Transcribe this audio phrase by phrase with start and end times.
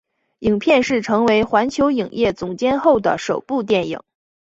[0.39, 4.01] 影片是成为环球影业总监后的首部电影。